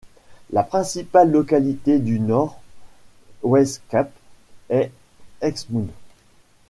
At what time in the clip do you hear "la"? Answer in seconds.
0.51-0.63